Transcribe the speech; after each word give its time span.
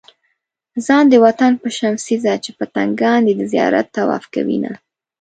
ځان 0.85 1.03
د 1.09 1.13
وطن 1.25 1.51
په 1.61 1.67
شمع 1.77 1.99
سيزه 2.05 2.33
چې 2.43 2.49
پتنګان 2.57 3.19
دې 3.27 3.33
د 3.37 3.41
زيارت 3.53 3.87
طواف 3.95 4.23
کوينه 4.33 4.71